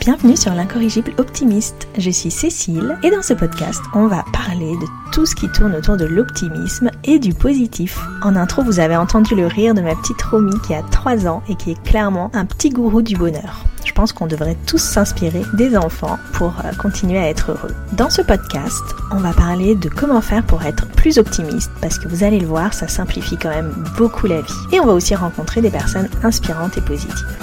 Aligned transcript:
Bienvenue 0.00 0.36
sur 0.36 0.54
l'incorrigible 0.54 1.12
optimiste. 1.18 1.88
Je 1.98 2.10
suis 2.10 2.30
Cécile 2.30 2.96
et 3.02 3.10
dans 3.10 3.22
ce 3.22 3.34
podcast, 3.34 3.82
on 3.92 4.06
va 4.06 4.24
parler 4.32 4.76
de 4.76 4.86
tout 5.10 5.26
ce 5.26 5.34
qui 5.34 5.50
tourne 5.50 5.74
autour 5.74 5.96
de 5.96 6.04
l'optimisme 6.04 6.92
et 7.02 7.18
du 7.18 7.34
positif. 7.34 7.98
En 8.22 8.36
intro, 8.36 8.62
vous 8.62 8.78
avez 8.78 8.96
entendu 8.96 9.34
le 9.34 9.48
rire 9.48 9.74
de 9.74 9.80
ma 9.80 9.96
petite 9.96 10.22
Romy 10.22 10.54
qui 10.64 10.74
a 10.74 10.82
3 10.82 11.26
ans 11.26 11.42
et 11.48 11.56
qui 11.56 11.72
est 11.72 11.82
clairement 11.82 12.30
un 12.34 12.44
petit 12.44 12.70
gourou 12.70 13.02
du 13.02 13.16
bonheur. 13.16 13.64
Pense 13.96 14.12
qu'on 14.12 14.26
devrait 14.26 14.58
tous 14.66 14.76
s'inspirer 14.76 15.40
des 15.54 15.74
enfants 15.74 16.18
pour 16.34 16.52
euh, 16.66 16.72
continuer 16.78 17.16
à 17.16 17.30
être 17.30 17.52
heureux. 17.52 17.74
Dans 17.92 18.10
ce 18.10 18.20
podcast, 18.20 18.82
on 19.10 19.16
va 19.16 19.32
parler 19.32 19.74
de 19.74 19.88
comment 19.88 20.20
faire 20.20 20.44
pour 20.44 20.62
être 20.64 20.86
plus 20.88 21.16
optimiste 21.16 21.70
parce 21.80 21.98
que 21.98 22.06
vous 22.06 22.22
allez 22.22 22.38
le 22.38 22.46
voir, 22.46 22.74
ça 22.74 22.88
simplifie 22.88 23.38
quand 23.38 23.48
même 23.48 23.72
beaucoup 23.96 24.26
la 24.26 24.42
vie. 24.42 24.52
Et 24.72 24.80
on 24.80 24.84
va 24.84 24.92
aussi 24.92 25.14
rencontrer 25.14 25.62
des 25.62 25.70
personnes 25.70 26.10
inspirantes 26.22 26.76
et 26.76 26.82
positives. 26.82 27.38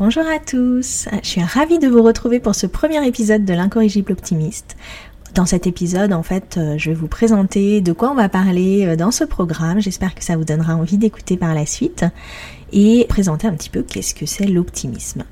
Bonjour 0.00 0.24
à 0.26 0.40
tous, 0.40 1.08
je 1.22 1.28
suis 1.28 1.42
ravie 1.42 1.78
de 1.78 1.86
vous 1.86 2.02
retrouver 2.02 2.40
pour 2.40 2.56
ce 2.56 2.66
premier 2.66 3.06
épisode 3.06 3.44
de 3.44 3.54
l'incorrigible 3.54 4.10
optimiste. 4.10 4.76
Dans 5.38 5.46
cet 5.46 5.68
épisode, 5.68 6.12
en 6.12 6.24
fait, 6.24 6.56
euh, 6.56 6.74
je 6.78 6.90
vais 6.90 6.96
vous 6.96 7.06
présenter 7.06 7.80
de 7.80 7.92
quoi 7.92 8.10
on 8.10 8.16
va 8.16 8.28
parler 8.28 8.84
euh, 8.84 8.96
dans 8.96 9.12
ce 9.12 9.22
programme. 9.22 9.78
J'espère 9.78 10.16
que 10.16 10.24
ça 10.24 10.36
vous 10.36 10.42
donnera 10.42 10.74
envie 10.74 10.98
d'écouter 10.98 11.36
par 11.36 11.54
la 11.54 11.64
suite 11.64 12.04
et 12.72 13.06
présenter 13.08 13.46
un 13.46 13.52
petit 13.52 13.70
peu 13.70 13.84
qu'est-ce 13.84 14.16
que 14.16 14.26
c'est 14.26 14.46
l'optimisme. 14.46 15.22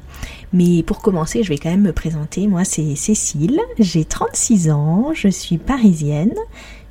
Mais 0.52 0.84
pour 0.84 1.00
commencer, 1.00 1.42
je 1.42 1.48
vais 1.48 1.58
quand 1.58 1.70
même 1.70 1.82
me 1.82 1.92
présenter. 1.92 2.46
Moi, 2.46 2.64
c'est 2.64 2.94
Cécile, 2.94 3.60
j'ai 3.80 4.04
36 4.04 4.70
ans, 4.70 5.10
je 5.12 5.26
suis 5.26 5.58
parisienne, 5.58 6.36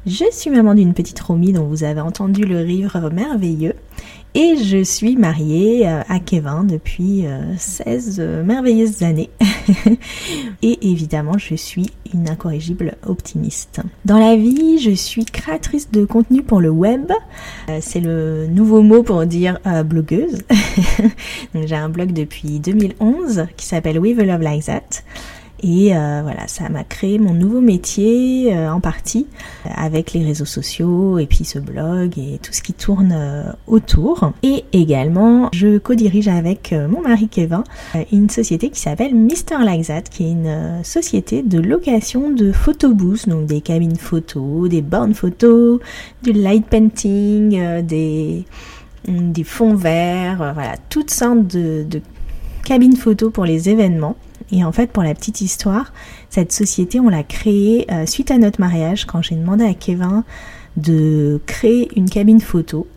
je 0.06 0.26
suis 0.34 0.50
maman 0.50 0.76
d'une 0.76 0.94
petite 0.94 1.22
Romy 1.22 1.54
dont 1.54 1.68
vous 1.68 1.86
avez 1.86 2.02
entendu 2.02 2.44
le 2.44 2.58
rire 2.58 3.10
merveilleux 3.14 3.76
et 4.36 4.58
je 4.58 4.84
suis 4.84 5.16
mariée 5.16 5.88
euh, 5.88 6.02
à 6.10 6.20
Kevin 6.20 6.68
depuis 6.68 7.26
16 7.58 8.18
euh, 8.20 8.44
merveilleuses 8.44 9.02
années. 9.02 9.30
et 10.62 10.92
évidemment, 10.92 11.38
je 11.38 11.56
suis 11.56 11.90
une 12.14 12.30
incorrigible 12.30 12.96
optimiste. 13.08 13.82
Dans 14.04 14.20
la 14.20 14.36
vie, 14.36 14.78
je 14.80 14.92
suis 14.92 15.24
créatrice 15.24 15.90
de 15.90 16.04
contenu 16.04 16.44
pour 16.44 16.60
le 16.60 16.70
web. 16.70 17.12
Euh, 17.70 17.80
c'est 17.82 18.02
le 18.02 18.48
nouveau 18.48 18.82
mot 18.82 19.04
pour 19.04 19.26
dire 19.26 19.58
blogueuse. 19.86 20.44
J'ai 21.56 21.76
un 21.76 21.90
blog 21.90 22.12
depuis 22.12 22.60
2011 22.60 23.48
qui 23.56 23.66
s'appelle 23.66 24.00
We 24.00 24.16
Love 24.18 24.42
Like 24.42 24.66
That. 24.66 25.02
Et 25.68 25.98
euh, 25.98 26.22
voilà, 26.22 26.48
ça 26.48 26.70
m'a 26.70 26.84
créé 26.84 27.18
mon 27.18 27.34
nouveau 27.34 27.60
métier 27.60 28.56
euh, 28.56 28.72
en 28.72 28.80
partie 28.80 29.26
avec 29.76 30.14
les 30.14 30.24
réseaux 30.24 30.46
sociaux 30.46 31.18
et 31.18 31.26
puis 31.26 31.44
ce 31.44 31.58
blog 31.58 32.20
et 32.20 32.38
tout 32.38 32.54
ce 32.54 32.62
qui 32.62 32.74
tourne 32.74 33.12
euh, 33.12 33.52
autour. 33.66 34.32
Et 34.44 34.64
également, 34.74 35.50
je 35.54 35.80
co-dirige 35.80 36.28
avec 36.28 36.76
mon 36.88 37.02
mari 37.02 37.30
Kevin 37.30 37.64
une 38.12 38.30
société 38.30 38.70
qui 38.70 38.80
s'appelle 38.80 39.16
Mister 39.16 39.56
Like 39.64 40.10
qui 40.12 40.26
est 40.26 40.32
une 40.32 40.84
société 40.84 41.42
de 41.42 41.60
location 41.60 42.30
de 42.30 42.52
photobooths, 42.52 43.28
donc 43.28 43.48
des 43.48 43.62
cabines 43.62 43.96
photos, 43.96 44.70
des 44.70 44.84
bornes 44.84 45.16
photos, 45.16 45.80
du 46.22 46.32
light 46.32 46.66
painting, 46.68 47.82
des, 47.82 48.46
des 49.08 49.44
fonds 49.44 49.76
verts, 49.76 50.54
voilà, 50.54 50.76
toutes 50.90 51.10
sortes 51.10 51.48
de, 51.48 51.84
de 51.90 52.02
cabines 52.64 52.96
photos 52.96 53.32
pour 53.34 53.46
les 53.46 53.70
événements. 53.70 54.16
Et 54.52 54.64
en 54.64 54.72
fait, 54.72 54.92
pour 54.92 55.04
la 55.04 55.14
petite 55.14 55.42
histoire, 55.42 55.92
cette 56.30 56.52
société, 56.52 57.00
on 57.00 57.10
l'a 57.10 57.24
créée 57.24 57.86
euh, 57.92 58.06
suite 58.06 58.32
à 58.32 58.38
notre 58.38 58.60
mariage, 58.60 59.06
quand 59.06 59.22
j'ai 59.22 59.36
demandé 59.36 59.66
à 59.66 59.74
Kevin 59.74 60.24
de 60.78 61.40
créer 61.46 61.90
une 61.96 62.10
cabine 62.10 62.42
photo 62.42 62.88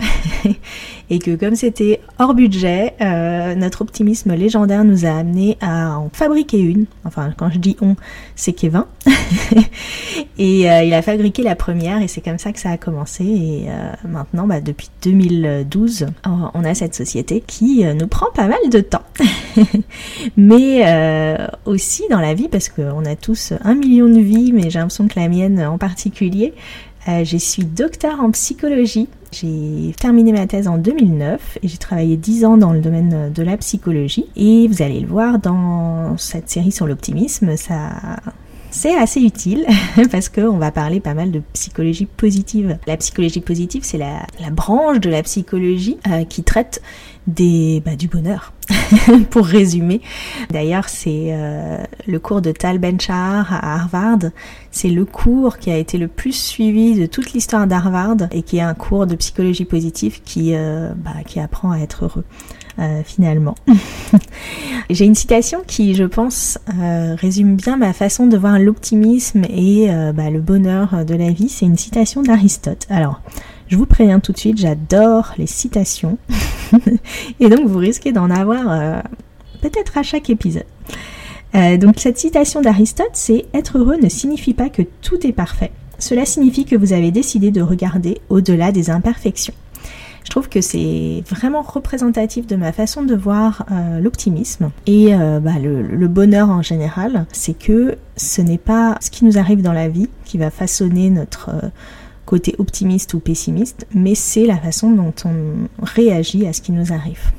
et 1.11 1.19
que 1.19 1.37
comme 1.37 1.55
c'était 1.55 2.01
hors 2.19 2.35
budget, 2.35 2.95
euh, 3.01 3.55
notre 3.55 3.83
optimisme 3.83 4.35
légendaire 4.35 4.85
nous 4.85 5.07
a 5.07 5.11
amené 5.11 5.57
à 5.61 5.99
en 5.99 6.11
fabriquer 6.13 6.59
une. 6.59 6.87
Enfin, 7.05 7.33
quand 7.37 7.51
je 7.51 7.59
dis 7.59 7.77
on, 7.81 7.97
c'est 8.35 8.53
Kevin. 8.53 8.85
et 10.39 10.71
euh, 10.71 10.83
il 10.83 10.93
a 10.93 11.03
fabriqué 11.03 11.43
la 11.43 11.55
première 11.55 12.03
et 12.03 12.09
c'est 12.09 12.21
comme 12.21 12.39
ça 12.39 12.53
que 12.53 12.59
ça 12.59 12.71
a 12.71 12.77
commencé. 12.77 13.25
Et 13.25 13.67
euh, 13.69 13.93
maintenant, 14.09 14.47
bah, 14.47 14.61
depuis 14.61 14.91
2012, 15.03 16.07
on 16.27 16.65
a 16.65 16.75
cette 16.75 16.95
société 16.95 17.43
qui 17.47 17.85
nous 17.85 18.09
prend 18.09 18.31
pas 18.35 18.49
mal 18.49 18.59
de 18.71 18.81
temps. 18.81 19.05
mais 20.37 20.85
aussi 21.65 22.03
dans 22.11 22.21
la 22.21 22.35
vie, 22.35 22.49
parce 22.49 22.69
qu'on 22.69 23.05
a 23.05 23.17
tous 23.17 23.53
un 23.63 23.75
million 23.75 24.09
de 24.09 24.21
vies, 24.21 24.53
mais 24.53 24.71
j'ai 24.71 24.79
l'impression 24.79 25.09
que 25.09 25.19
la 25.19 25.29
mienne 25.29 25.61
en 25.61 25.79
particulier, 25.79 26.55
euh, 27.07 27.25
je 27.25 27.37
suis 27.37 27.65
docteur 27.65 28.21
en 28.21 28.31
psychologie. 28.31 29.09
J'ai 29.31 29.95
terminé 30.01 30.33
ma 30.33 30.47
thèse 30.47 30.69
en 30.69 30.79
2009 30.79 31.59
et 31.63 31.69
j'ai 31.69 31.77
travaillé 31.77 32.17
10 32.17 32.45
ans 32.45 32.57
dans 32.57 32.73
le 32.73 32.81
domaine 32.81 33.31
de 33.33 33.43
la 33.43 33.57
psychologie. 33.59 34.27
Et 34.37 34.67
vous 34.69 34.83
allez 34.83 35.01
le 35.01 35.07
voir 35.07 35.39
dans 35.39 36.17
cette 36.17 36.49
série 36.49 36.73
sur 36.73 36.87
l'optimisme, 36.87 37.57
ça 37.57 37.91
c'est 38.71 38.97
assez 38.97 39.21
utile 39.21 39.67
parce 40.11 40.29
qu'on 40.29 40.59
va 40.59 40.71
parler 40.71 41.01
pas 41.01 41.15
mal 41.15 41.31
de 41.31 41.41
psychologie 41.53 42.07
positive. 42.07 42.79
La 42.87 42.97
psychologie 42.97 43.41
positive, 43.41 43.83
c'est 43.85 43.99
la, 43.99 44.27
branche 44.51 45.01
de 45.01 45.11
la 45.11 45.23
psychologie 45.23 45.99
euh, 46.09 46.25
qui 46.25 46.43
traite 46.43 46.83
des, 47.27 47.83
bah, 47.85 47.95
du 47.95 48.09
bonheur, 48.09 48.53
pour 49.31 49.47
résumer. 49.47 50.01
D'ailleurs, 50.51 50.89
c'est 50.89 51.29
euh, 51.31 51.79
le 52.07 52.19
cours 52.19 52.41
de 52.41 52.53
Tal 52.53 52.79
Ben-Shahar 52.79 53.53
à 53.53 53.75
Harvard. 53.75 54.31
C'est 54.71 54.89
le 54.89 55.05
cours 55.05 55.59
qui 55.59 55.71
a 55.71 55.77
été 55.77 55.99
le 55.99 56.09
plus 56.09 56.33
suivi 56.33 56.99
de 56.99 57.07
toute 57.07 57.33
l'histoire 57.33 57.67
d'Harvard 57.67 58.17
et 58.33 58.43
qui 58.43 58.57
est 58.59 58.63
un 58.63 58.75
cours 58.75 59.07
de 59.07 59.15
psychologie 59.15 59.67
positive 59.67 60.23
qui, 60.23 60.55
euh, 60.55 60.93
bah, 60.97 61.23
qui 61.27 61.39
apprend 61.39 61.71
à 61.71 61.79
être 61.79 62.05
heureux. 62.05 62.25
Euh, 62.79 63.03
finalement. 63.05 63.57
J'ai 64.91 65.05
une 65.05 65.17
citation 65.17 65.63
qui, 65.67 65.97
je 65.97 66.05
pense, 66.05 66.59
résume 67.17 67.57
bien 67.57 67.77
ma 67.77 67.93
façon 67.93 68.27
de 68.27 68.37
voir 68.39 68.61
l'optimisme 68.61 69.43
et 69.51 69.89
bah, 70.15 70.31
le 70.31 70.41
bonheur 70.41 71.05
de 71.05 71.15
la 71.15 71.31
vie. 71.31 71.49
C'est 71.49 71.67
une 71.67 71.77
citation 71.77 72.23
d'Aristote. 72.23 72.87
Alors, 72.89 73.21
je 73.69 73.77
vous 73.77 73.87
préviens 73.87 74.19
tout 74.19 74.33
de 74.33 74.39
suite, 74.39 74.59
j'adore 74.59 75.35
les 75.37 75.47
citations. 75.47 76.19
et 77.41 77.49
donc 77.49 77.67
vous 77.67 77.79
risquez 77.79 78.13
d'en 78.13 78.31
avoir 78.31 78.71
euh, 78.71 79.01
peut-être 79.61 79.99
à 79.99 80.03
chaque 80.03 80.31
épisode. 80.31 80.65
Euh, 81.55 81.77
donc 81.77 81.97
cette 81.99 82.19
citation 82.19 82.63
d'Aristote, 82.63 83.11
c'est 83.13 83.45
Être 83.53 83.79
heureux 83.79 83.97
ne 84.03 84.09
signifie 84.09 84.55
pas 84.55 84.71
que 84.71 84.83
tout 85.03 85.27
est 85.27 85.33
parfait. 85.33 85.71
Cela 85.99 86.25
signifie 86.25 86.65
que 86.65 86.77
vous 86.77 86.93
avez 86.93 87.11
décidé 87.11 87.51
de 87.51 87.61
regarder 87.61 88.21
au-delà 88.31 88.73
des 88.73 88.89
imperfections. 88.89 89.55
Je 90.29 90.31
trouve 90.31 90.51
que 90.51 90.61
c'est 90.61 91.25
vraiment 91.27 91.63
représentatif 91.63 92.47
de 92.47 92.55
ma 92.55 92.71
façon 92.71 93.03
de 93.03 93.15
voir 93.15 93.65
euh, 93.73 93.99
l'optimisme 93.99 94.71
et 94.87 95.15
bah, 95.15 95.53
le, 95.59 96.07
bonheur 96.07 96.51
en 96.51 96.61
général. 96.61 97.25
C'est 97.33 97.59
que 97.59 97.97
ce 98.19 98.43
n'est 98.43 98.59
pas 98.59 98.99
ce 99.01 99.11
qui 99.11 99.25
nous 99.25 99.39
arrive 99.39 99.63
dans 99.63 99.73
la 99.73 99.89
vie 99.89 100.11
qui 100.27 100.37
va 100.37 100.51
façonner 100.51 101.09
notre 101.09 101.51
côté 102.27 102.55
optimiste 102.59 103.15
ou 103.15 103.21
pessimiste, 103.21 103.87
mais 103.95 104.15
c'est 104.15 104.45
la 104.45 104.59
façon 104.59 104.91
dont 104.91 105.15
on 105.25 105.67
réagit 105.83 106.47
à 106.47 106.53
ce 106.53 106.61
qui 106.61 106.73
nous 106.73 106.93
arrive. 106.93 107.33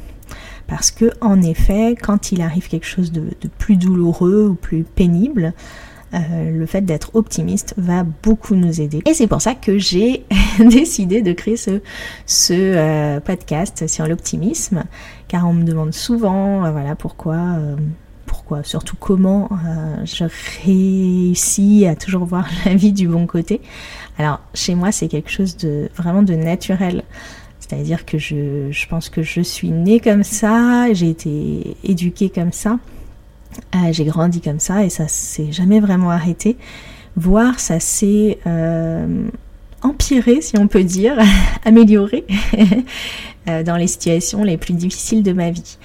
Parce 0.69 0.91
que, 0.91 1.11
en 1.19 1.41
effet, 1.41 1.95
quand 1.99 2.31
il 2.31 2.41
arrive 2.41 2.67
quelque 2.67 2.85
chose 2.85 3.11
de, 3.11 3.23
plus 3.57 3.75
douloureux 3.75 4.49
ou 4.49 4.55
plus 4.55 4.83
pénible, 4.83 5.53
euh, 6.13 6.51
le 6.51 6.65
fait 6.65 6.81
d'être 6.81 7.11
optimiste 7.13 7.73
va 7.77 8.03
beaucoup 8.03 8.55
nous 8.55 8.81
aider. 8.81 9.01
Et 9.05 9.13
c'est 9.13 9.27
pour 9.27 9.41
ça 9.41 9.53
que 9.55 9.77
j'ai 9.77 10.25
décidé 10.59 11.21
de 11.21 11.33
créer 11.33 11.57
ce, 11.57 11.79
euh, 12.51 13.19
podcast 13.19 13.87
sur 13.87 14.07
l'optimisme, 14.07 14.83
car 15.27 15.47
on 15.47 15.53
me 15.53 15.63
demande 15.63 15.93
souvent, 15.93 16.65
euh, 16.65 16.71
voilà, 16.71 16.95
pourquoi 16.95 17.57
pourquoi, 18.25 18.63
surtout 18.63 18.95
comment 18.95 19.49
je 20.03 20.25
réussis 20.63 21.87
à 21.87 21.95
toujours 21.95 22.25
voir 22.25 22.47
la 22.65 22.75
vie 22.75 22.93
du 22.93 23.07
bon 23.07 23.25
côté. 23.25 23.59
Alors 24.19 24.39
chez 24.53 24.75
moi 24.75 24.91
c'est 24.91 25.07
quelque 25.07 25.31
chose 25.31 25.57
de 25.57 25.89
vraiment 25.95 26.21
de 26.21 26.35
naturel. 26.35 27.03
C'est-à-dire 27.59 28.05
que 28.05 28.17
je, 28.17 28.87
pense 28.87 29.09
que 29.09 29.21
je 29.21 29.41
suis 29.41 29.69
née 29.69 29.99
comme 29.99 30.23
ça, 30.23 30.91
j'ai 30.93 31.09
été 31.09 31.77
éduquée 31.83 32.29
comme 32.29 32.51
ça, 32.51 32.79
euh, 33.75 33.91
j'ai 33.91 34.05
grandi 34.05 34.41
comme 34.41 34.59
ça 34.59 34.83
et 34.83 34.89
ça 34.89 35.07
s'est 35.07 35.51
jamais 35.51 35.79
vraiment 35.79 36.09
arrêté. 36.09 36.57
Voire 37.15 37.59
ça 37.59 37.79
s'est 37.79 38.39
euh, 38.45 39.27
empiré, 39.81 40.41
si 40.41 40.57
on 40.57 40.67
peut 40.67 40.83
dire, 40.83 41.17
amélioré 41.65 42.25
euh, 43.47 43.63
dans 43.63 43.75
les 43.75 43.87
situations 43.87 44.43
les 44.43 44.57
plus 44.57 44.73
difficiles 44.73 45.23
de 45.23 45.33
ma 45.33 45.51
vie. 45.51 45.77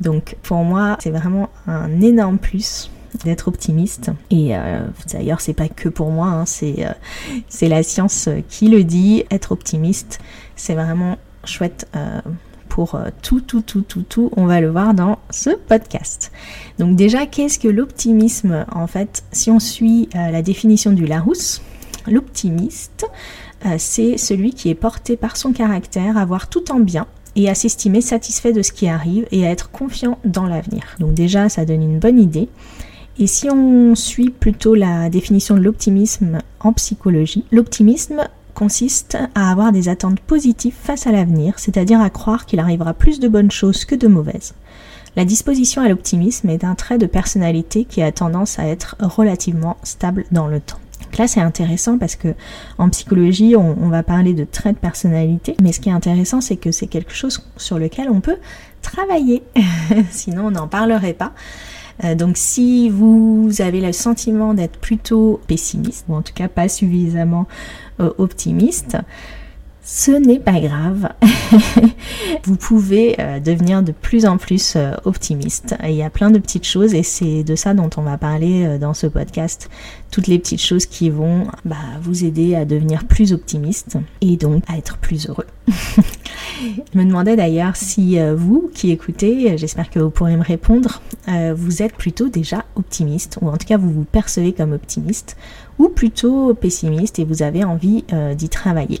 Donc 0.00 0.36
pour 0.42 0.58
moi, 0.58 0.96
c'est 1.00 1.10
vraiment 1.10 1.50
un 1.66 2.00
énorme 2.00 2.38
plus 2.38 2.90
d'être 3.24 3.48
optimiste. 3.48 4.10
Et 4.30 4.56
euh, 4.56 4.80
d'ailleurs, 5.12 5.40
c'est 5.40 5.54
pas 5.54 5.68
que 5.68 5.88
pour 5.88 6.10
moi, 6.10 6.26
hein, 6.28 6.46
c'est 6.46 6.86
euh, 6.86 6.92
c'est 7.48 7.68
la 7.68 7.82
science 7.82 8.28
qui 8.48 8.68
le 8.68 8.84
dit. 8.84 9.24
Être 9.30 9.52
optimiste, 9.52 10.20
c'est 10.56 10.74
vraiment 10.74 11.16
chouette. 11.44 11.88
Pour 12.78 12.96
tout, 13.22 13.40
tout, 13.40 13.60
tout, 13.60 13.82
tout, 13.82 14.04
tout, 14.08 14.30
on 14.36 14.46
va 14.46 14.60
le 14.60 14.70
voir 14.70 14.94
dans 14.94 15.18
ce 15.30 15.50
podcast. 15.50 16.30
Donc 16.78 16.94
déjà, 16.94 17.26
qu'est-ce 17.26 17.58
que 17.58 17.66
l'optimisme 17.66 18.66
En 18.70 18.86
fait, 18.86 19.24
si 19.32 19.50
on 19.50 19.58
suit 19.58 20.08
la 20.14 20.42
définition 20.42 20.92
du 20.92 21.04
Larousse, 21.04 21.60
L'optimiste, 22.10 23.06
euh, 23.66 23.74
c'est 23.78 24.16
celui 24.18 24.52
qui 24.52 24.70
est 24.70 24.74
porté 24.74 25.16
par 25.16 25.36
son 25.36 25.52
caractère 25.52 26.16
à 26.16 26.24
voir 26.24 26.48
tout 26.48 26.70
en 26.72 26.80
bien 26.80 27.06
et 27.36 27.48
à 27.48 27.54
s'estimer 27.54 28.00
satisfait 28.00 28.52
de 28.52 28.62
ce 28.62 28.72
qui 28.72 28.88
arrive 28.88 29.26
et 29.30 29.46
à 29.46 29.50
être 29.50 29.70
confiant 29.70 30.18
dans 30.24 30.46
l'avenir. 30.46 30.96
Donc 30.98 31.14
déjà, 31.14 31.48
ça 31.48 31.64
donne 31.64 31.82
une 31.82 31.98
bonne 31.98 32.18
idée. 32.18 32.48
Et 33.18 33.26
si 33.26 33.50
on 33.50 33.94
suit 33.94 34.30
plutôt 34.30 34.74
la 34.74 35.10
définition 35.10 35.56
de 35.56 35.60
l'optimisme 35.60 36.38
en 36.60 36.72
psychologie, 36.72 37.44
l'optimisme 37.50 38.28
consiste 38.58 39.16
à 39.36 39.52
avoir 39.52 39.70
des 39.70 39.88
attentes 39.88 40.18
positives 40.18 40.74
face 40.74 41.06
à 41.06 41.12
l'avenir, 41.12 41.54
c'est-à-dire 41.60 42.00
à 42.00 42.10
croire 42.10 42.44
qu'il 42.44 42.58
arrivera 42.58 42.92
plus 42.92 43.20
de 43.20 43.28
bonnes 43.28 43.52
choses 43.52 43.84
que 43.84 43.94
de 43.94 44.08
mauvaises. 44.08 44.52
La 45.14 45.24
disposition 45.24 45.80
à 45.80 45.88
l'optimisme 45.88 46.50
est 46.50 46.64
un 46.64 46.74
trait 46.74 46.98
de 46.98 47.06
personnalité 47.06 47.84
qui 47.84 48.02
a 48.02 48.10
tendance 48.10 48.58
à 48.58 48.66
être 48.66 48.96
relativement 48.98 49.76
stable 49.84 50.24
dans 50.32 50.48
le 50.48 50.58
temps. 50.58 50.80
là 51.16 51.28
c'est 51.28 51.40
intéressant 51.40 51.98
parce 51.98 52.16
que 52.16 52.34
en 52.78 52.88
psychologie 52.88 53.54
on, 53.54 53.88
va 53.90 54.02
parler 54.02 54.34
de 54.34 54.42
traits 54.42 54.74
de 54.74 54.80
personnalité, 54.80 55.54
mais 55.62 55.70
ce 55.70 55.78
qui 55.78 55.88
est 55.88 55.92
intéressant 55.92 56.40
c'est 56.40 56.56
que 56.56 56.72
c'est 56.72 56.88
quelque 56.88 57.14
chose 57.14 57.40
sur 57.58 57.78
lequel 57.78 58.10
on 58.10 58.20
peut 58.20 58.38
travailler, 58.82 59.44
sinon 60.10 60.48
on 60.48 60.50
n'en 60.50 60.66
parlerait 60.66 61.14
pas. 61.14 61.32
Euh, 62.04 62.14
donc 62.14 62.36
si 62.36 62.88
vous 62.88 63.50
avez 63.60 63.80
le 63.80 63.92
sentiment 63.92 64.54
d'être 64.54 64.78
plutôt 64.78 65.40
pessimiste, 65.46 66.04
ou 66.08 66.14
en 66.14 66.22
tout 66.22 66.34
cas 66.34 66.48
pas 66.48 66.68
suffisamment 66.68 67.46
euh, 68.00 68.10
optimiste, 68.18 68.96
ce 69.82 70.10
n'est 70.10 70.38
pas 70.38 70.60
grave. 70.60 71.08
vous 72.44 72.56
pouvez 72.56 73.16
euh, 73.18 73.40
devenir 73.40 73.82
de 73.82 73.92
plus 73.92 74.26
en 74.26 74.36
plus 74.36 74.76
optimiste. 75.04 75.76
il 75.82 75.94
y 75.94 76.02
a 76.02 76.10
plein 76.10 76.30
de 76.30 76.38
petites 76.38 76.66
choses 76.66 76.94
et 76.94 77.02
c'est 77.02 77.42
de 77.42 77.56
ça 77.56 77.72
dont 77.72 77.88
on 77.96 78.02
va 78.02 78.18
parler 78.18 78.78
dans 78.78 78.92
ce 78.92 79.06
podcast. 79.06 79.70
Toutes 80.10 80.26
les 80.26 80.38
petites 80.38 80.62
choses 80.62 80.84
qui 80.84 81.08
vont 81.08 81.44
bah, 81.64 81.76
vous 82.02 82.24
aider 82.24 82.54
à 82.54 82.66
devenir 82.66 83.06
plus 83.06 83.32
optimiste 83.32 83.96
et 84.20 84.36
donc 84.36 84.62
à 84.68 84.76
être 84.76 84.98
plus 84.98 85.26
heureux. 85.28 85.46
Je 86.92 86.98
me 86.98 87.04
demandais 87.04 87.36
d'ailleurs 87.36 87.76
si 87.76 88.18
vous 88.36 88.70
qui 88.74 88.90
écoutez, 88.90 89.56
j'espère 89.58 89.90
que 89.90 89.98
vous 89.98 90.10
pourrez 90.10 90.36
me 90.36 90.42
répondre, 90.42 91.00
vous 91.54 91.82
êtes 91.82 91.94
plutôt 91.94 92.28
déjà 92.28 92.64
optimiste 92.76 93.38
ou 93.40 93.48
en 93.48 93.56
tout 93.56 93.66
cas 93.66 93.76
vous 93.76 93.90
vous 93.90 94.04
percevez 94.04 94.52
comme 94.52 94.72
optimiste 94.72 95.36
ou 95.78 95.88
plutôt 95.88 96.54
pessimiste 96.54 97.18
et 97.18 97.24
vous 97.24 97.42
avez 97.42 97.64
envie 97.64 98.04
d'y 98.36 98.48
travailler. 98.48 99.00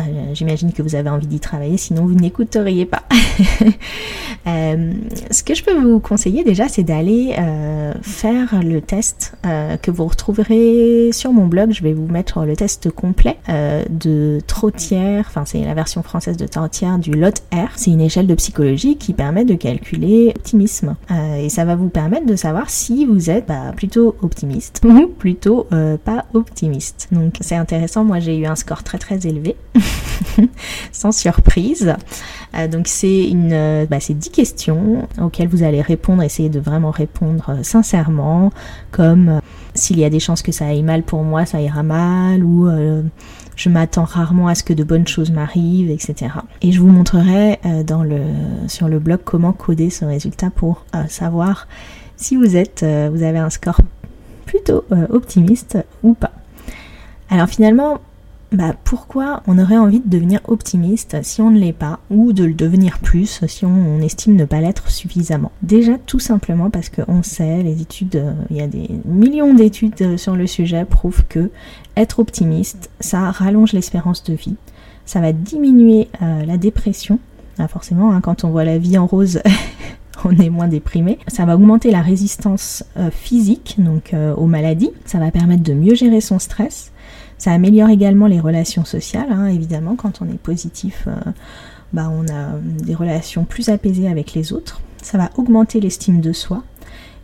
Euh, 0.00 0.02
j'imagine 0.34 0.72
que 0.72 0.82
vous 0.82 0.94
avez 0.94 1.10
envie 1.10 1.26
d'y 1.26 1.40
travailler, 1.40 1.76
sinon 1.76 2.04
vous 2.04 2.14
n'écouteriez 2.14 2.86
pas. 2.86 3.02
Euh, 4.46 4.92
ce 5.30 5.42
que 5.42 5.54
je 5.54 5.64
peux 5.64 5.72
vous 5.72 6.00
conseiller 6.00 6.44
déjà, 6.44 6.68
c'est 6.68 6.82
d'aller 6.82 7.34
euh, 7.38 7.94
faire 8.02 8.62
le 8.62 8.82
test 8.82 9.32
que 9.80 9.90
vous 9.90 10.04
retrouverez 10.04 11.12
sur 11.12 11.32
mon 11.32 11.46
blog. 11.46 11.72
Je 11.72 11.82
vais 11.82 11.94
vous 11.94 12.06
mettre 12.06 12.44
le 12.44 12.54
test 12.54 12.90
complet 12.90 13.38
de 13.48 14.40
Trottière, 14.46 15.24
enfin 15.26 15.44
c'est 15.46 15.64
la 15.64 15.72
version 15.72 16.02
française 16.02 16.36
de 16.36 16.46
Trottière 16.46 16.98
du 16.98 17.12
LOT 17.12 17.30
R. 17.54 17.70
C'est 17.76 17.90
une 17.90 18.02
échelle 18.02 18.26
de 18.26 18.34
psychologie 18.34 18.98
qui 18.98 19.14
permet 19.14 19.46
de 19.46 19.54
calculer 19.54 20.26
l'optimisme. 20.26 20.96
et 21.38 21.48
ça 21.48 21.64
va 21.64 21.74
vous 21.74 21.88
permettre 21.88 22.26
de 22.26 22.36
savoir 22.36 22.68
si 22.68 23.06
vous 23.06 23.30
êtes 23.30 23.46
bah, 23.46 23.72
plutôt 23.74 24.14
optimiste 24.20 24.82
ou 24.84 25.06
plutôt 25.06 25.66
pas 26.04 26.26
optimiste. 26.34 27.08
Donc 27.12 27.36
c'est 27.40 27.56
intéressant, 27.56 28.04
moi 28.04 28.20
j'ai 28.20 28.36
eu 28.36 28.44
un 28.44 28.56
score 28.56 28.82
très 28.82 28.98
très 28.98 29.26
élevé. 29.26 29.56
sans 30.92 31.12
surprise. 31.12 31.94
Euh, 32.54 32.68
donc 32.68 32.86
c'est 32.86 33.28
une, 33.28 33.52
euh, 33.52 33.86
bah, 33.88 34.00
c'est 34.00 34.14
10 34.14 34.30
questions 34.30 35.08
auxquelles 35.20 35.48
vous 35.48 35.62
allez 35.62 35.80
répondre, 35.80 36.22
essayer 36.22 36.48
de 36.48 36.60
vraiment 36.60 36.90
répondre 36.90 37.50
euh, 37.50 37.62
sincèrement, 37.62 38.50
comme 38.90 39.40
s'il 39.74 39.98
y 39.98 40.04
a 40.04 40.10
des 40.10 40.20
chances 40.20 40.42
que 40.42 40.52
ça 40.52 40.66
aille 40.66 40.82
mal 40.82 41.02
pour 41.02 41.22
moi, 41.22 41.46
ça 41.46 41.60
ira 41.60 41.82
mal, 41.82 42.44
ou 42.44 42.70
je 43.56 43.68
m'attends 43.68 44.04
rarement 44.04 44.46
à 44.46 44.54
ce 44.54 44.62
que 44.62 44.72
de 44.72 44.84
bonnes 44.84 45.08
choses 45.08 45.32
m'arrivent, 45.32 45.90
etc. 45.90 46.30
Et 46.62 46.70
je 46.70 46.78
vous 46.78 46.86
montrerai 46.86 47.58
dans 47.84 48.04
le, 48.04 48.20
sur 48.68 48.86
le 48.86 49.00
blog 49.00 49.18
comment 49.24 49.52
coder 49.52 49.90
ce 49.90 50.04
résultat 50.04 50.50
pour 50.50 50.84
savoir 51.08 51.66
si 52.16 52.36
vous 52.36 52.54
êtes, 52.54 52.84
vous 52.84 53.24
avez 53.24 53.38
un 53.38 53.50
score 53.50 53.80
plutôt 54.46 54.84
optimiste 55.10 55.76
ou 56.04 56.14
pas. 56.14 56.30
Alors 57.28 57.48
finalement, 57.48 57.98
bah, 58.54 58.74
pourquoi 58.84 59.42
on 59.48 59.58
aurait 59.58 59.76
envie 59.76 59.98
de 59.98 60.08
devenir 60.08 60.40
optimiste 60.46 61.16
si 61.22 61.42
on 61.42 61.50
ne 61.50 61.58
l'est 61.58 61.72
pas, 61.72 61.98
ou 62.08 62.32
de 62.32 62.44
le 62.44 62.54
devenir 62.54 63.00
plus 63.00 63.44
si 63.48 63.66
on, 63.66 64.00
estime 64.00 64.36
ne 64.36 64.44
pas 64.44 64.60
l'être 64.60 64.90
suffisamment? 64.90 65.50
Déjà 65.62 65.98
tout 65.98 66.20
simplement 66.20 66.70
parce 66.70 66.88
qu'on 66.88 67.22
sait, 67.24 67.62
les 67.64 67.82
études, 67.82 68.16
euh, 68.16 68.32
il 68.50 68.56
y 68.56 68.60
a 68.60 68.68
des 68.68 68.88
millions 69.04 69.54
d'études 69.54 70.00
euh, 70.02 70.16
sur 70.16 70.36
le 70.36 70.46
sujet 70.46 70.84
prouvent 70.84 71.24
que 71.28 71.50
être 71.96 72.20
optimiste, 72.20 72.90
ça 73.00 73.32
rallonge 73.32 73.72
l'espérance 73.72 74.22
de 74.22 74.34
vie, 74.34 74.56
ça 75.04 75.20
va 75.20 75.32
diminuer 75.32 76.08
euh, 76.22 76.44
la 76.44 76.56
dépression, 76.56 77.18
ah, 77.58 77.66
forcément 77.66 78.12
hein, 78.12 78.20
quand 78.20 78.44
on 78.44 78.50
voit 78.50 78.64
la 78.64 78.78
vie 78.78 78.98
en 78.98 79.06
rose. 79.06 79.40
on 80.24 80.30
est 80.38 80.48
moins 80.48 80.68
déprimé. 80.68 81.18
Ça 81.26 81.44
va 81.44 81.56
augmenter 81.56 81.90
la 81.90 82.00
résistance 82.00 82.84
physique, 83.10 83.74
donc 83.78 84.14
aux 84.36 84.46
maladies. 84.46 84.92
Ça 85.04 85.18
va 85.18 85.30
permettre 85.30 85.64
de 85.64 85.74
mieux 85.74 85.94
gérer 85.94 86.22
son 86.22 86.38
stress. 86.38 86.92
Ça 87.38 87.52
améliore 87.52 87.88
également 87.88 88.26
les 88.26 88.40
relations 88.40 88.84
sociales, 88.84 89.28
hein, 89.30 89.46
évidemment, 89.46 89.96
quand 89.96 90.20
on 90.22 90.28
est 90.28 90.38
positif, 90.38 91.04
euh, 91.06 91.14
bah, 91.92 92.10
on 92.10 92.24
a 92.28 92.58
des 92.60 92.94
relations 92.94 93.44
plus 93.44 93.68
apaisées 93.68 94.08
avec 94.08 94.34
les 94.34 94.52
autres. 94.52 94.80
Ça 95.02 95.18
va 95.18 95.30
augmenter 95.36 95.80
l'estime 95.80 96.20
de 96.20 96.32
soi. 96.32 96.62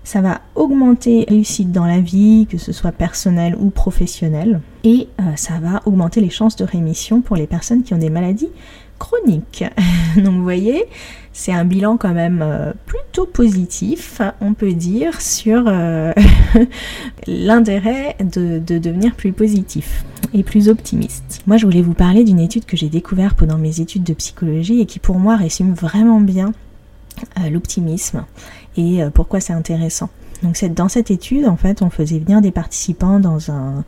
Ça 0.03 0.21
va 0.23 0.41
augmenter 0.55 1.27
réussite 1.29 1.73
dans 1.73 1.85
la 1.85 2.01
vie, 2.01 2.47
que 2.49 2.59
ce 2.59 2.73
soit 2.73 2.93
personnelle 2.93 3.55
ou 3.59 3.71
professionnelle. 3.71 4.61
Et 4.83 5.09
euh, 5.21 5.37
ça 5.37 5.59
va 5.61 5.83
augmenter 5.85 6.21
les 6.21 6.31
chances 6.31 6.57
de 6.57 6.65
rémission 6.65 7.21
pour 7.21 7.37
les 7.37 7.47
personnes 7.47 7.83
qui 7.83 7.95
ont 7.95 7.99
des 7.99 8.11
maladies 8.11 8.49
chroniques. 9.01 9.65
Donc 10.17 10.35
vous 10.35 10.43
voyez, 10.45 10.85
c'est 11.33 11.53
un 11.53 11.65
bilan 11.65 11.97
quand 11.97 12.13
même 12.13 12.41
euh, 12.43 12.73
plutôt 12.87 13.27
positif, 13.27 14.21
on 14.41 14.55
peut 14.55 14.73
dire, 14.73 15.21
sur 15.21 15.65
euh, 15.67 16.13
l'intérêt 17.27 18.17
de, 18.21 18.59
devenir 18.59 19.15
plus 19.17 19.33
positif 19.33 20.05
et 20.33 20.45
plus 20.45 20.69
optimiste. 20.69 21.43
Moi, 21.49 21.57
je 21.57 21.67
voulais 21.67 21.83
vous 21.83 21.95
parler 21.95 22.23
d'une 22.23 22.39
étude 22.39 22.67
que 22.67 22.77
j'ai 22.77 22.89
découverte 22.89 23.37
pendant 23.37 23.59
mes 23.59 23.81
études 23.81 24.05
de 24.05 24.15
psychologie 24.15 24.81
et 24.81 24.87
qui 24.87 25.01
pour 25.01 25.19
moi 25.19 25.35
résume 25.35 25.73
vraiment 25.73 26.21
bien 26.21 26.53
euh, 27.39 27.51
l'optimisme 27.51 28.25
et 28.77 29.01
pourquoi 29.13 29.41
c'est 29.41 29.53
intéressant. 29.53 30.11
Donc 30.45 30.63
dans 30.73 30.89
cette 30.89 31.11
étude, 31.11 31.47
en 31.47 31.57
fait, 31.57 31.83
on 31.83 31.91
faisait 31.91 32.21
venir 32.21 32.41
des 32.41 32.53
participants 32.53 33.19
dans 33.19 33.51
un 33.51 33.85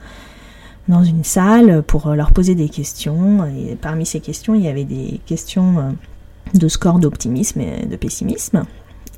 dans 0.88 1.04
une 1.04 1.24
salle 1.24 1.82
pour 1.82 2.10
leur 2.10 2.32
poser 2.32 2.54
des 2.54 2.68
questions 2.68 3.46
et 3.46 3.76
parmi 3.76 4.04
ces 4.04 4.20
questions, 4.20 4.54
il 4.54 4.62
y 4.62 4.68
avait 4.68 4.84
des 4.84 5.20
questions 5.26 5.94
de 6.54 6.68
score 6.68 6.98
d'optimisme 6.98 7.60
et 7.60 7.86
de 7.86 7.96
pessimisme. 7.96 8.64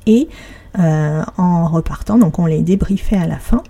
Et 0.05 0.27
euh, 0.79 1.23
en 1.37 1.67
repartant, 1.67 2.17
donc 2.17 2.39
on 2.39 2.45
les 2.45 2.61
débriefait 2.61 3.17
à 3.17 3.27
la 3.27 3.39
fin 3.39 3.63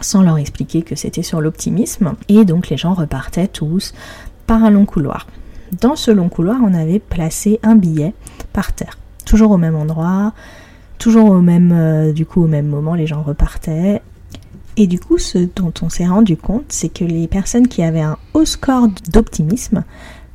sans 0.00 0.22
leur 0.22 0.36
expliquer 0.36 0.82
que 0.82 0.94
c'était 0.94 1.22
sur 1.22 1.40
l'optimisme. 1.40 2.14
Et 2.28 2.44
donc 2.44 2.68
les 2.68 2.76
gens 2.76 2.94
repartaient 2.94 3.48
tous 3.48 3.94
par 4.46 4.62
un 4.62 4.70
long 4.70 4.84
couloir. 4.84 5.26
Dans 5.80 5.96
ce 5.96 6.10
long 6.10 6.28
couloir, 6.28 6.58
on 6.62 6.74
avait 6.74 6.98
placé 6.98 7.58
un 7.62 7.74
billet 7.74 8.14
par 8.52 8.72
terre, 8.72 8.98
toujours 9.24 9.50
au 9.50 9.56
même 9.56 9.74
endroit, 9.74 10.32
toujours 10.98 11.30
au 11.30 11.40
même, 11.40 11.72
euh, 11.72 12.12
du 12.12 12.24
coup, 12.24 12.44
au 12.44 12.46
même 12.46 12.66
moment, 12.66 12.94
les 12.94 13.06
gens 13.06 13.22
repartaient. 13.22 14.00
Et 14.76 14.86
du 14.86 15.00
coup, 15.00 15.18
ce 15.18 15.38
dont 15.38 15.72
on 15.82 15.88
s'est 15.88 16.06
rendu 16.06 16.36
compte, 16.36 16.66
c'est 16.68 16.90
que 16.90 17.04
les 17.04 17.28
personnes 17.28 17.68
qui 17.68 17.82
avaient 17.82 18.02
un 18.02 18.18
haut 18.34 18.44
score 18.44 18.88
d'optimisme 19.10 19.84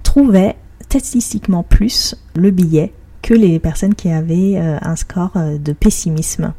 trouvaient 0.04 0.56
statistiquement 0.82 1.64
plus 1.64 2.16
le 2.36 2.52
billet 2.52 2.92
que 3.22 3.34
les 3.36 3.60
personnes 3.60 3.94
qui 3.94 4.10
avaient 4.10 4.58
euh, 4.58 4.78
un 4.82 4.96
score 4.96 5.32
euh, 5.36 5.58
de 5.58 5.74
pessimisme. 5.74 6.54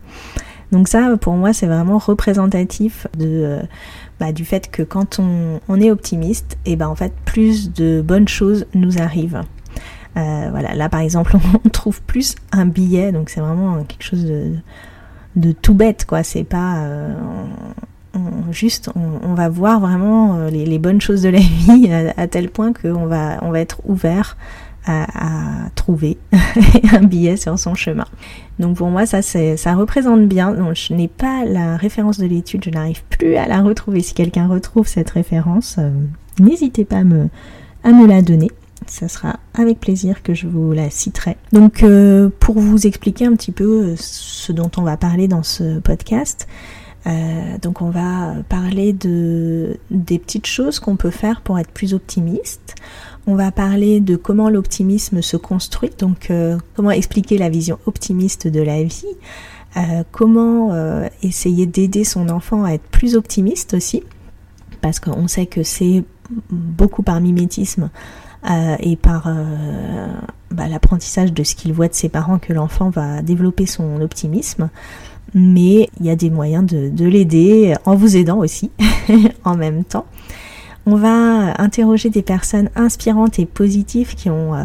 Donc 0.70 0.88
ça, 0.88 1.16
pour 1.20 1.34
moi, 1.34 1.52
c'est 1.52 1.66
vraiment 1.66 1.98
représentatif 1.98 3.06
de, 3.18 3.26
euh, 3.26 3.62
bah, 4.20 4.32
du 4.32 4.44
fait 4.44 4.70
que 4.70 4.82
quand 4.82 5.18
on, 5.18 5.80
est 5.80 5.90
optimiste, 5.90 6.56
et 6.64 6.72
eh 6.72 6.76
ben 6.76 6.88
en 6.88 6.94
fait, 6.94 7.12
plus 7.24 7.72
de 7.72 8.00
bonnes 8.00 8.28
choses 8.28 8.64
nous 8.74 8.98
arrivent. 8.98 9.42
voilà, 10.14 10.74
là 10.74 10.88
par 10.88 11.00
exemple, 11.00 11.36
on 11.64 11.68
trouve 11.68 12.00
plus 12.02 12.36
un 12.52 12.64
billet, 12.64 13.12
donc 13.12 13.28
c'est 13.28 13.40
vraiment 13.40 13.82
quelque 13.84 14.04
chose 14.04 14.24
de, 14.24 14.54
de 15.36 15.52
tout 15.52 15.74
bête, 15.74 16.04
quoi. 16.04 16.22
C'est 16.22 16.44
pas, 16.44 16.86
juste, 18.52 18.90
on, 18.94 19.34
va 19.34 19.48
voir 19.48 19.80
vraiment 19.80 20.36
euh, 20.36 20.50
les, 20.50 20.78
bonnes 20.78 21.00
choses 21.00 21.22
de 21.22 21.28
la 21.28 21.38
vie 21.66 21.90
à, 22.16 22.26
tel 22.28 22.50
point 22.50 22.72
qu'on 22.72 23.06
va, 23.06 23.38
on 23.42 23.50
va 23.50 23.60
être 23.60 23.80
ouvert 23.84 24.36
à, 24.84 25.68
trouver 25.76 26.18
un 26.92 27.02
billet 27.02 27.36
sur 27.36 27.58
son 27.58 27.74
chemin. 27.74 28.06
Donc 28.58 28.76
pour 28.76 28.88
moi, 28.88 29.06
ça, 29.06 29.22
ça 29.22 29.74
représente 29.74 30.26
bien. 30.26 30.52
Donc, 30.52 30.74
je 30.74 30.92
n'ai 30.92 31.08
pas 31.08 31.44
la 31.44 31.76
référence 31.76 32.18
de 32.18 32.26
l'étude, 32.26 32.64
je 32.64 32.70
n'arrive 32.70 33.02
plus 33.04 33.36
à 33.36 33.46
la 33.46 33.62
retrouver. 33.62 34.00
Si 34.00 34.14
quelqu'un 34.14 34.48
retrouve 34.48 34.86
cette 34.86 35.10
référence, 35.10 35.76
euh, 35.78 35.90
n'hésitez 36.40 36.84
pas 36.84 36.98
à 36.98 37.04
me 37.04 38.06
la 38.06 38.22
donner. 38.22 38.50
Ça 38.86 39.08
sera 39.08 39.38
avec 39.54 39.80
plaisir 39.80 40.22
que 40.22 40.34
je 40.34 40.46
vous 40.46 40.72
la 40.72 40.90
citerai. 40.90 41.36
Donc 41.52 41.82
euh, 41.82 42.28
pour 42.40 42.58
vous 42.58 42.86
expliquer 42.86 43.26
un 43.26 43.34
petit 43.34 43.52
peu 43.52 43.94
ce 43.96 44.52
dont 44.52 44.70
on 44.76 44.82
va 44.82 44.96
parler 44.96 45.28
dans 45.28 45.42
ce 45.42 45.78
podcast, 45.80 46.46
Euh, 47.06 47.58
donc 47.60 47.82
on 47.82 47.90
va 47.90 48.34
parler 48.48 48.92
de 48.92 49.76
des 49.90 50.20
petites 50.20 50.46
choses 50.46 50.78
qu'on 50.78 50.96
peut 50.96 51.10
faire 51.10 51.40
pour 51.40 51.58
être 51.58 51.70
plus 51.70 51.94
optimiste. 51.94 52.76
On 53.26 53.34
va 53.34 53.50
parler 53.50 54.00
de 54.00 54.16
comment 54.16 54.48
l'optimisme 54.48 55.22
se 55.22 55.36
construit, 55.36 55.90
donc 55.98 56.30
euh, 56.30 56.58
comment 56.76 56.90
expliquer 56.90 57.38
la 57.38 57.48
vision 57.48 57.78
optimiste 57.86 58.46
de 58.46 58.60
la 58.60 58.82
vie, 58.82 59.04
euh, 59.76 60.04
comment 60.12 60.72
essayer 61.22 61.66
d'aider 61.66 62.04
son 62.04 62.28
enfant 62.28 62.64
à 62.64 62.72
être 62.72 62.88
plus 62.90 63.16
optimiste 63.16 63.74
aussi, 63.74 64.02
parce 64.80 65.00
qu'on 65.00 65.28
sait 65.28 65.46
que 65.46 65.62
c'est 65.64 66.04
beaucoup 66.50 67.02
par 67.02 67.20
mimétisme 67.20 67.90
et 68.44 68.96
par 68.96 69.30
bah, 70.50 70.68
l'apprentissage 70.68 71.32
de 71.32 71.44
ce 71.44 71.54
qu'il 71.54 71.72
voit 71.72 71.88
de 71.88 71.94
ses 71.94 72.08
parents 72.08 72.38
que 72.38 72.52
l'enfant 72.52 72.90
va 72.90 73.22
développer 73.22 73.66
son 73.66 74.00
optimisme 74.00 74.68
mais 75.34 75.88
il 76.00 76.06
y 76.06 76.10
a 76.10 76.16
des 76.16 76.30
moyens 76.30 76.64
de, 76.66 77.06
l'aider 77.06 77.74
en 77.84 77.94
vous 77.94 78.16
aidant 78.16 78.38
aussi 78.38 78.70
en 79.44 79.56
même 79.56 79.84
temps. 79.84 80.06
On 80.84 80.96
va 80.96 81.60
interroger 81.60 82.10
des 82.10 82.22
personnes 82.22 82.68
inspirantes 82.74 83.38
et 83.38 83.46
positives 83.46 84.14
qui 84.14 84.30
ont 84.30 84.54
euh, 84.54 84.64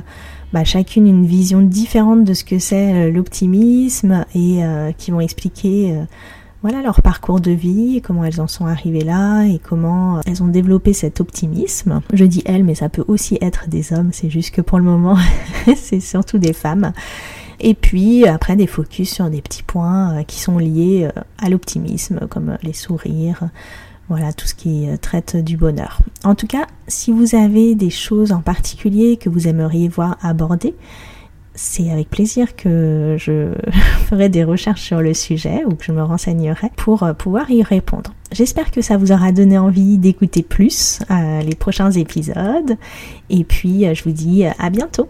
bah, 0.52 0.64
chacune 0.64 1.08
une 1.08 1.26
vision 1.26 1.62
différente 1.62 2.24
de 2.24 2.34
ce 2.34 2.44
que 2.44 2.58
c'est 2.58 2.94
euh, 2.94 3.12
l'optimisme 3.12 4.26
et 4.34 4.64
euh, 4.64 4.92
qui 4.94 5.12
vont 5.12 5.20
expliquer 5.20 5.96
voilà 6.70 6.82
leur 6.82 7.02
parcours 7.02 7.40
de 7.40 7.52
vie, 7.52 8.02
comment 8.02 8.26
elles 8.26 8.42
en 8.42 8.48
sont 8.48 8.66
arrivées 8.66 9.06
là 9.06 9.46
et 9.46 9.58
comment 9.58 10.20
elles 10.26 10.44
ont 10.44 10.50
développé 10.50 10.92
cet 10.92 11.22
optimisme. 11.22 12.02
Je 12.12 12.26
dis 12.26 12.44
elles, 12.46 12.66
mais 12.66 12.76
ça 12.76 12.90
peut 12.90 13.06
aussi 13.08 13.38
être 13.40 13.70
des 13.70 13.94
hommes, 13.94 14.10
c'est 14.12 14.30
juste 14.30 14.54
que 14.54 14.60
pour 14.60 14.78
le 14.78 14.84
moment, 14.84 15.16
c'est 15.78 16.02
surtout 16.02 16.40
des 16.40 16.52
femmes. 16.52 16.92
Et 17.62 17.74
puis 17.74 18.28
après 18.28 18.58
des 18.58 18.68
focus 18.68 19.14
sur 19.14 19.30
des 19.30 19.42
petits 19.42 19.64
points 19.64 20.18
euh, 20.18 20.24
qui 20.24 20.42
sont 20.42 20.58
liés 20.58 21.08
euh, 21.16 21.22
à 21.38 21.48
l'optimisme, 21.48 22.28
comme 22.30 22.58
les 22.62 22.74
sourires, 22.74 23.48
voilà, 24.10 24.34
tout 24.34 24.46
ce 24.46 24.54
qui 24.54 24.90
euh, 24.90 24.98
traite 24.98 25.38
du 25.38 25.56
bonheur. 25.56 26.00
En 26.26 26.36
tout 26.36 26.48
cas, 26.48 26.68
si 26.90 27.14
vous 27.14 27.34
avez 27.34 27.76
des 27.76 27.92
choses 27.92 28.34
en 28.34 28.42
particulier 28.42 29.16
que 29.16 29.30
vous 29.30 29.48
aimeriez 29.48 29.88
voir 29.88 30.18
abordées, 30.22 30.76
c'est 31.58 31.92
avec 31.92 32.10
plaisir 32.10 32.56
que 32.56 33.18
je 33.20 33.52
ferai 34.08 34.30
des 34.30 34.46
recherches 34.46 34.84
sur 34.84 35.02
le 35.02 35.14
sujet 35.14 35.66
ou 35.66 35.76
que 35.76 35.84
je 35.84 35.92
me 35.92 36.02
renseignerai 36.02 36.72
pour 36.78 37.06
pouvoir 37.18 37.52
y 37.52 37.62
répondre. 37.64 38.14
J'espère 38.32 38.72
que 38.72 38.82
ça 38.82 38.96
vous 38.96 39.12
aura 39.12 39.34
donné 39.34 39.58
envie 39.58 39.98
d'écouter 39.98 40.44
plus 40.44 41.00
les 41.10 41.56
prochains 41.56 41.92
épisodes 41.92 42.78
et 43.30 43.44
puis 43.44 43.86
je 43.94 44.04
vous 44.04 44.12
dis 44.12 44.46
à 44.46 44.70
bientôt. 44.70 45.10